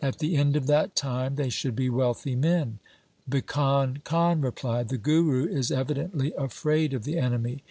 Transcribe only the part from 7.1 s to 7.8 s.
enemy.